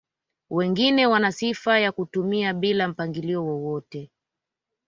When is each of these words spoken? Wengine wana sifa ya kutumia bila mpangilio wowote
Wengine 0.49 1.07
wana 1.07 1.31
sifa 1.31 1.79
ya 1.79 1.91
kutumia 1.91 2.53
bila 2.53 2.87
mpangilio 2.87 3.45
wowote 3.45 4.09